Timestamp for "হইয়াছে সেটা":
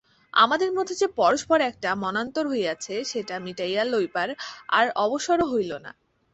2.47-3.35